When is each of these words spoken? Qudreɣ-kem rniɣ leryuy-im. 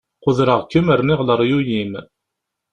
Qudreɣ-kem 0.23 0.87
rniɣ 0.99 1.19
leryuy-im. 1.23 1.93